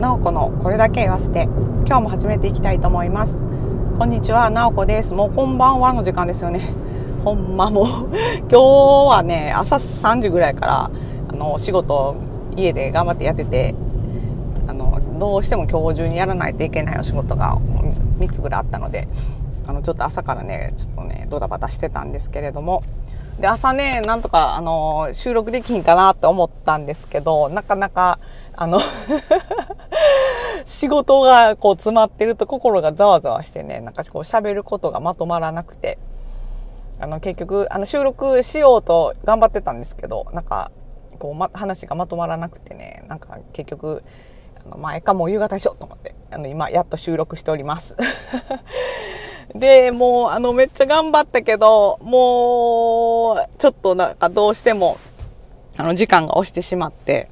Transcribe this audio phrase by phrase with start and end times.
[0.00, 1.44] なおこのこれだけ言わせて
[1.86, 3.42] 今日も始めていきたいと思います。
[3.98, 5.14] こんにちはなおこです。
[5.14, 6.60] もうこんばんはの時間ですよね。
[7.24, 7.86] ほんまもう
[8.50, 10.90] 今日はね朝3時ぐらいから
[11.30, 12.14] あの仕事
[12.56, 13.74] 家で頑張ってやってて
[14.68, 17.56] あのどうしても今日中にやらないといけないお仕事が
[18.18, 19.08] 3つぐらいあったので
[19.66, 22.82] あのちょっと朝からねちょっとねドタバタしてたんですけれども
[23.40, 28.18] で朝ねなんとかあの収録できひんかなって思ったんですけどなかなか
[28.56, 28.78] あの
[30.66, 35.96] 仕事がこう詰まってると心がざわざわしてねなんかこう喋ることがまとまらなくて
[36.98, 40.72] あの結局あの収録しようと頑張ってたんですけどなんか
[41.20, 44.02] こう、ま、話がまとまらなくてねなんか結局
[44.64, 47.96] あの前かもう夕方しようと思ってあの今やっと収録しております。
[49.54, 54.98] でもうあのめっちゃ頑張ったけどもうちょっとなんかどうしても
[55.76, 57.28] あの時間が押してしまって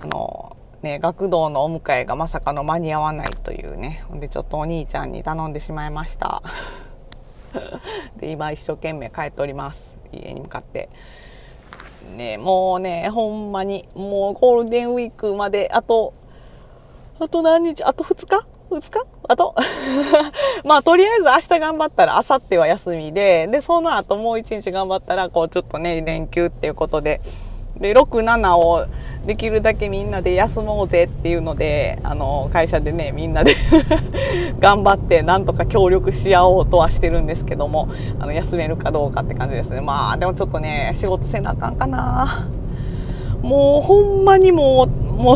[0.00, 4.04] あのね学童のお迎えがまさかの間に合わないというね。
[4.08, 6.42] ほんでちょっとお兄ちゃんに頼んでしまいました。
[8.16, 9.98] で今一生懸命帰っております。
[10.12, 10.88] 家に向かって。
[12.16, 16.14] ねもうねほんまにもうゴールデンウィークまであと
[17.20, 19.06] あと何日あと2日？2日？
[19.28, 19.54] あと？
[20.64, 27.20] まあとりあえず明日頑張ったら明後日は休みででその後もう一日頑張ったらこうちょっとね連休っていうことで。
[27.76, 28.86] で67を
[29.28, 33.52] できるだけみんなで休もうぜっていうのであの会社でねみんなで
[34.58, 39.82] 頑張ってなんとか協力し合おうとはしてるんですけどもあの休めるかどうかって感じですね。
[39.82, 42.48] まあでもちょっとね仕事せなあかんかな。
[43.42, 45.34] もうほんまにもうも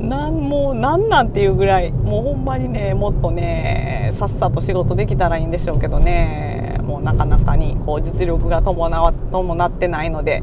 [0.00, 6.61] うなんもうなんなんていうぐらいもうほんまにねもっとねさっさと仕事できたらいいんでしょうけどね。
[6.82, 10.42] もうなかなかにこう実力が伴伴ってないので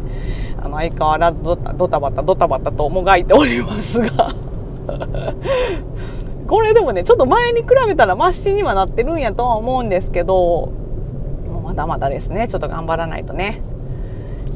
[0.57, 4.33] あの相変わらずドタドタバタドタバタともがいておりますが。
[6.47, 12.47] これでもねちょっと前に比べたらマシにはなってるんやとは思うんですけどもうまだまだですね。
[12.47, 13.61] ちょっと頑張らないとね。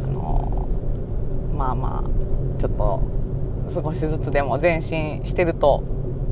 [0.09, 0.67] あの
[1.55, 3.01] まあまあちょっと
[3.69, 5.83] 少しずつでも前進してると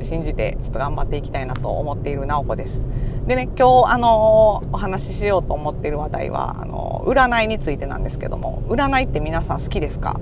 [0.02, 2.86] 信じてちょっと頑張っていきたいなと思っている直子です。
[3.26, 10.20] でね今日あのお話ししようと思っている話題はあの占いについてなんですけども占いって皆さん好きですか？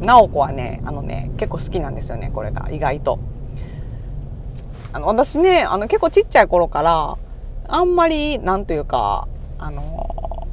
[0.00, 3.18] 直子はねあのね結構好きなんですよねこれが意外と。
[4.92, 7.18] あの私ねあの結構ちっちゃい頃から
[7.68, 9.26] あんまりなんというか
[9.58, 10.46] あの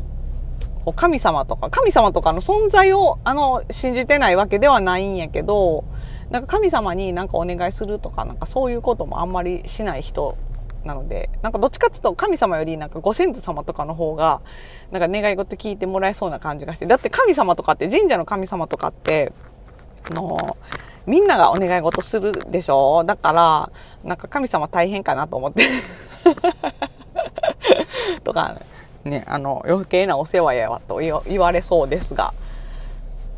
[0.95, 5.85] 神様とか神様とかの存在をあの信じてないわけではないんやけど
[6.29, 10.35] なんか神様に何かお願いするとかなんかそういうこともあんまりしない人
[10.85, 14.41] なのでなんかどっちかっていうと神様よりなんかご先祖様とかの方が
[14.91, 19.31] なんか願い事聞いてもらえそうな感じがしてだって神様とかって神社の神様とかって
[20.09, 20.57] の
[21.05, 23.03] みんながお願い事するでしょ？
[23.03, 23.71] だから
[24.03, 25.63] なんか神様大変かなと思って。
[28.23, 28.55] とか
[29.03, 32.33] ねあの余計なお世話やわと言われそうですが。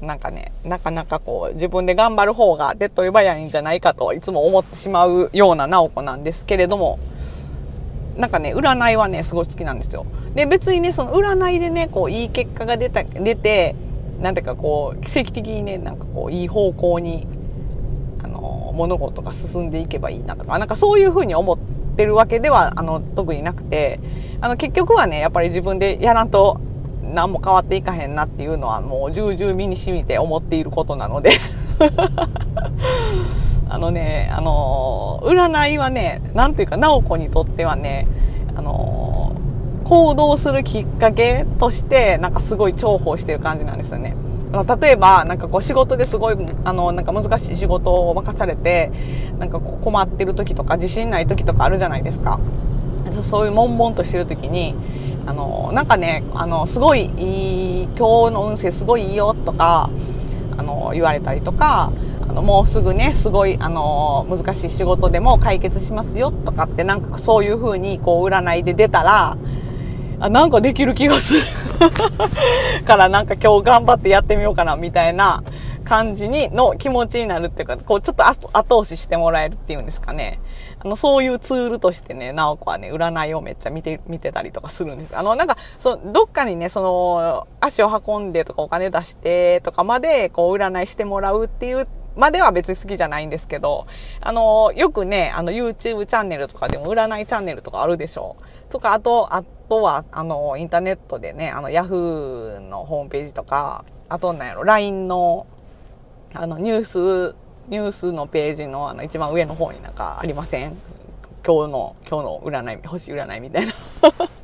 [0.02, 7.00] なんかねなかなかこう自分で頑張る方が手っ取り早いんじゃないかといつも思ってしまうような直子なんですけれども。
[8.18, 10.06] なんかね占いはねすごい好きなんですよ。
[10.34, 13.76] で別にねその占いでねこういい結果が出た出て
[14.22, 17.28] なんていうかこう奇跡的にねなんかこういい方向に
[18.24, 21.58] あの物事が進んでいけばいいなとかなんかそういうふうに思っ
[21.98, 24.00] てるわけではあの特になくて
[24.40, 26.62] あの結局はねやっぱり自分でやらんと
[27.03, 31.32] 何も変わっていかへんなっていうのはもう重々身にしみて思っていることなので
[33.68, 38.08] あのねあの占いはね何というか直子にとってはね
[38.56, 39.36] あの
[39.84, 44.16] 行動するきっかけとしてなんかすごい重宝してる感じなんですよね。
[44.80, 48.90] 例えばなんかこう仕事ですごいあのなんか難しい仕事を任されて
[49.38, 52.40] なんか困ってる時とか自信ない時とかあるじゃないですか。
[53.22, 54.76] そういう悶々としてる時に
[55.26, 59.90] あのなんかねあのすごいいい今日の運勢すごいいいよとか
[60.58, 61.92] あの言われたりとか
[62.28, 69.38] あのもうすぐねすごいあの難しい仕事でも解決しますよとかってなんかそういう風にこう占いで出たら
[70.20, 71.41] あなんかできる気がする。
[72.85, 75.44] からなんか今日頑張ってやってみようかなみたいな
[75.84, 80.40] 感じにの気持ちになるっていうかこうちょっと後押ししてもらえるっていうんですかね。
[80.79, 85.17] あのそういうツールとしてね直子はね占いをめっちゃ見て見てたりとかするんです。
[85.17, 93.88] あのなんかそどっかにねその足を運んでとかお金出してとかまでこう占いしてもらうっていうまでは別に好きじゃないんですけど、
[94.22, 98.35] あの、よくね、あの、YouTube チャンネルとかでも占いチャンネルとかあるでしょ。
[98.40, 98.72] う。
[98.72, 105.46] とか、あと、あとは、あの、インターネットでね、あの、Yahoo のホームページとか、あと、なんやろ、LINE の、
[106.34, 107.35] あの、ニュース
[107.67, 110.78] ニュースのページのあの一番上の方になんかありません？
[111.44, 113.73] 今日の今日の占い星占いみたいな。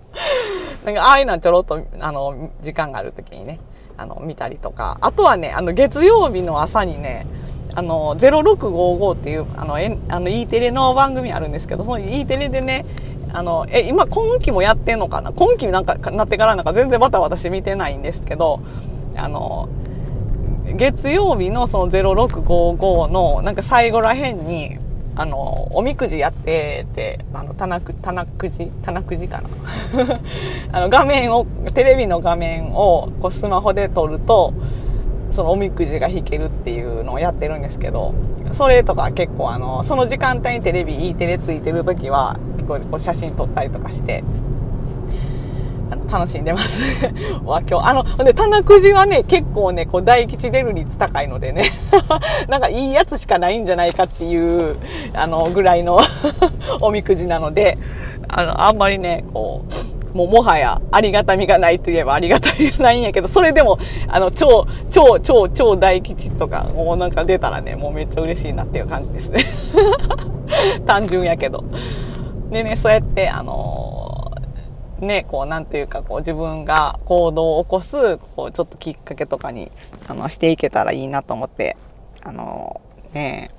[0.85, 3.59] なんかああいうのはちょろっとあの時間がある時にね
[3.95, 4.97] あの見たりとか。
[5.01, 7.27] あとはねあの月曜日の朝にね
[7.73, 12.85] あの0655っていうあのえあの E テレの番組あるんですけどその E テレでね
[13.33, 15.31] あのえ今今期もやってんのかな？
[15.31, 18.59] 今期なんかなってからなんか全然また私見てないんですけど
[19.15, 19.69] あの
[20.75, 24.77] 月曜日のその0655のなんか最後らへんに
[25.15, 28.69] あのおみくじやっててあの棚く棚くじ？
[28.81, 29.49] 棚くじかな？
[30.77, 34.53] あの画面をテレビの画面をこうスマホで撮ると
[35.31, 38.13] そのおみくじが引けるっていうのをやってるんですけど
[38.51, 44.23] それとか結構あのその時間帯にテレビ E テレついてる時は結構こう写真撮ったりとかして
[46.11, 46.81] 楽しんでます。
[47.45, 47.87] わ今日。
[47.87, 51.71] あので棚くじはね結構ねこう大吉出る率高いのでね。
[52.49, 54.75] なんかいいやつしかないんじゃないかっていう
[55.13, 55.99] あのぐらいの
[56.81, 57.77] おみくじなので
[58.27, 59.73] あのあんまりねこう
[60.13, 69.45] もうもはやありがたみがないといえばありがたみがないんやけどそれでもあの超超超超大吉とかもうなんか出たらねもうめっちゃ嬉しいなっていう感じですね。
[70.85, 71.63] 単純やけど。
[72.49, 73.91] でねそうやってあの
[75.01, 79.71] ね、こう、なんていうか、こう、自分が行動を起こす、こう、ちょっときっかけとかに、
[80.07, 81.75] あの、していけたらいいなと思って、
[82.23, 82.79] あの、
[83.13, 83.49] ね、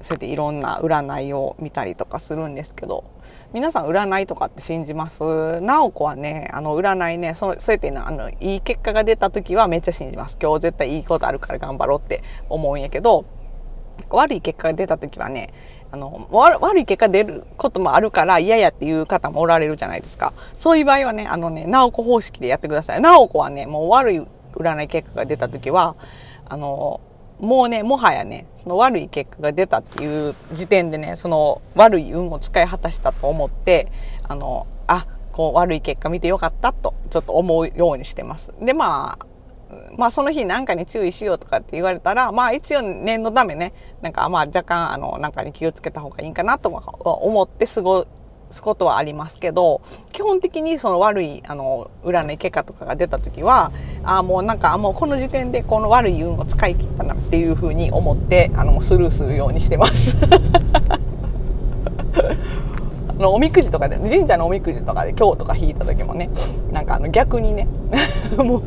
[0.00, 3.04] そうやっていろんな占いを見たりとかするんですけど、
[3.52, 5.60] 皆さん占いとかって信じます？
[5.60, 10.38] 直子はね、あの、占いね、そそうやってあの、いい結果が出た時はめっちゃ信じます。
[10.40, 13.24] 今日絶対いいことあるから頑張ろうって思うんやけど、
[14.08, 15.52] 悪い結果が出た時はね、
[15.92, 20.32] あの、悪い結果出ることもあるから嫌やっていう方もおられるじゃないですか。
[20.54, 23.00] そういう場合はね、あのね、直子方式でやってください。
[23.00, 24.22] 直子はね、もう悪い
[24.54, 25.96] 占い結果が出た時は、
[26.48, 27.00] あの、
[27.40, 33.90] もうね、もはやね、その悪い結果が出たっていう時点でね、その悪い運を使い果たしたと思って、
[34.22, 38.52] あの、あ、こう悪い結果見てよかったと、ちょっと思うようにしてます。
[38.60, 39.26] で、まあ、
[39.96, 43.72] まあその日何かに注意しようとかって言われたら、まあ一応念のためね、
[44.02, 48.06] なんかまあ若干あの、なんかに気をつけた方がいいかなと思って過ご
[48.50, 49.80] すことはありますけど、
[50.12, 60.16] 基本的にその悪い、あの、占い結果とかが出た時は、ああ、もうなんかもうこの時点でこの悪い運を使い切ったなっていうふうに思って、あの、スルーするようにしてます。
[63.08, 66.30] あのおみくじとかで神社のおみくじとかで今日とか引いた時もね
[66.72, 67.68] なんかあの逆にね
[68.36, 68.62] もう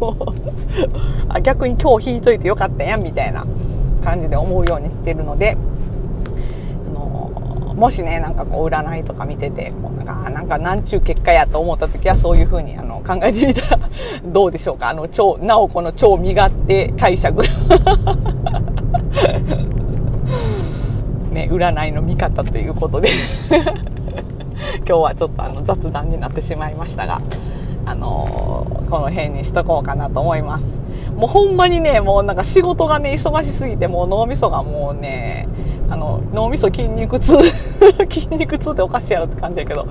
[1.27, 3.45] あ逆に今日引いといてよかったやんみたいな
[4.03, 5.57] 感じで思うようにしてるので
[7.73, 13.89] のもしねなんかこう占いとか見ててこうなんかなんかなんちゅう結果やと思った時はそういうふうにあの考えてみたら
[14.23, 14.89] どうでしょうか。
[14.89, 17.41] あの超直子の超身勝手解釈。
[21.31, 23.09] ね占いの見方ということで。
[24.85, 27.21] 今日はちょっとあの雑談になってしまいましたが、
[27.85, 30.65] あのー、この辺にしとこうかなと思います。
[31.15, 35.47] もうほんまにね、もうなんか仕事がね、忙しすぎて、もう脳みそがもうね、
[35.89, 37.37] あの、脳みそ筋肉痛
[38.09, 39.85] 筋肉痛っておかしいやろって感じやけど、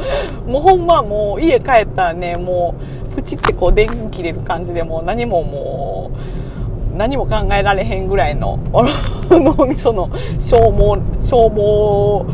[0.47, 2.75] もうほんまもう家帰ったらね、も
[3.11, 6.11] う、プチってこう電気切れる感じで、もう何もも
[6.95, 8.59] う、何も考えられへんぐらいの
[9.31, 12.25] 脳みその消耗、消耗、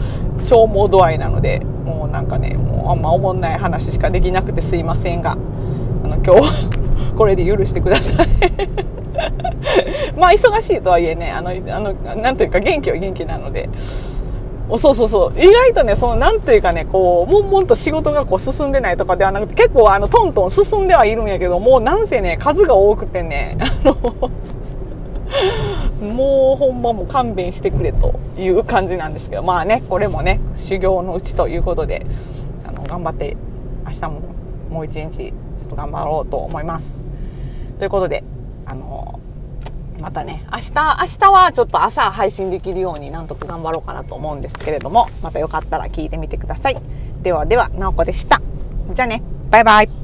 [0.43, 6.78] 消耗度合いなので、もうなんかねもうあんま思んない話しかできなくてすいませんがあの今日は
[7.19, 8.29] これで許してください。
[10.17, 13.69] まあ忙しいとはいえねあのあのなんというか元気は元気なので。
[14.77, 15.41] そうそうそう。
[15.41, 23.97] 意外とねそのなんていうかねこう悶々と仕事がこう進んでないとかではなくて結構あのトントン進んではいるんやけどもうなんせね数が多くてね あの
[26.15, 29.43] もうほんまもう勘弁してくれという感じなんですけど。
[29.43, 32.05] まあねこれもね修行のうちということで
[32.67, 33.37] あの頑張って
[33.87, 34.21] 明日も
[34.71, 37.08] もう一日ちょっと頑張ろうと思います。
[37.79, 38.25] ということで
[38.67, 39.21] あの
[40.01, 46.77] またね明日明日はちょっと朝配信できるようになんとか頑張ろうかなと思うんですけれどもまたよかったら聞いてみてください。
[47.23, 48.41] ではでは、なおこでした。
[48.95, 49.98] じゃあね、バイバイ。